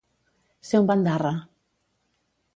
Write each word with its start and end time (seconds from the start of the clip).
Ser 0.69 0.81
un 0.85 0.89
bandarra. 0.93 1.35